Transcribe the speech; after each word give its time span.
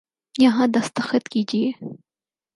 یہاں 0.35 0.67
دستخط 0.75 1.29
کیجئے 1.31 1.71